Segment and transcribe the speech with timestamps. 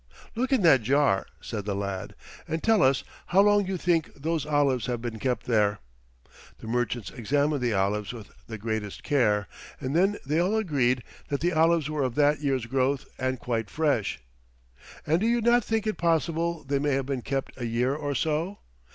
[0.33, 2.15] "Look in that jar," said the lad,
[2.47, 5.77] "and tell us how long you think those olives have been kept there."
[6.57, 9.47] The merchants examined the olives with the greatest care,
[9.79, 13.69] and then they all agreed that the olives were of that year's growth and quite
[13.69, 14.19] fresh.
[15.05, 18.15] "And do you not think it possible they may have been kept a year or
[18.15, 18.57] so?"